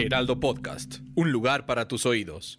[0.00, 2.56] Heraldo Podcast, un lugar para tus oídos.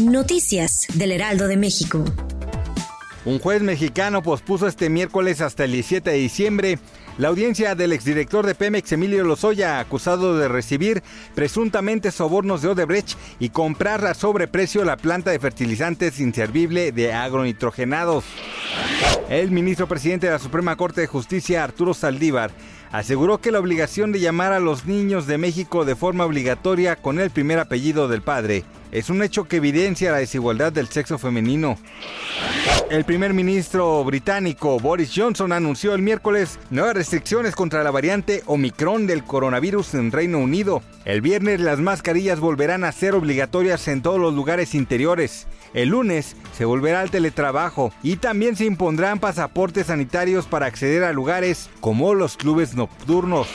[0.00, 2.02] Noticias del Heraldo de México.
[3.26, 6.78] Un juez mexicano pospuso este miércoles hasta el 17 de diciembre
[7.18, 11.02] la audiencia del exdirector de Pemex, Emilio Lozoya, acusado de recibir
[11.34, 18.24] presuntamente sobornos de Odebrecht y comprar a sobreprecio la planta de fertilizantes inservible de agronitrogenados.
[19.28, 22.52] El ministro presidente de la Suprema Corte de Justicia, Arturo Saldívar,
[22.92, 27.18] aseguró que la obligación de llamar a los niños de México de forma obligatoria con
[27.18, 31.76] el primer apellido del padre es un hecho que evidencia la desigualdad del sexo femenino.
[32.88, 39.08] El primer ministro británico Boris Johnson anunció el miércoles nuevas restricciones contra la variante Omicron
[39.08, 40.82] del coronavirus en Reino Unido.
[41.04, 45.48] El viernes las mascarillas volverán a ser obligatorias en todos los lugares interiores.
[45.74, 51.12] El lunes se volverá al teletrabajo y también se impondrán pasaportes sanitarios para acceder a
[51.12, 53.48] lugares como los clubes nocturnos.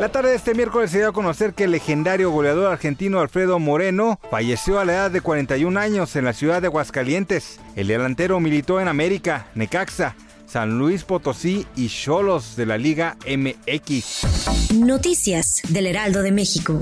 [0.00, 3.58] La tarde de este miércoles se dio a conocer que el legendario goleador argentino Alfredo
[3.58, 7.60] Moreno falleció a la edad de 41 años en la ciudad de Aguascalientes.
[7.76, 10.16] El delantero militó en América, Necaxa,
[10.46, 14.72] San Luis Potosí y Cholos de la Liga MX.
[14.74, 16.78] Noticias del Heraldo de México.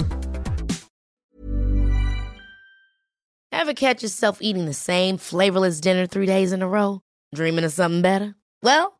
[3.52, 7.00] Ever catch yourself eating the same flavorless dinner three days in a row?
[7.34, 8.34] Dreaming of something better?
[8.62, 8.99] Well,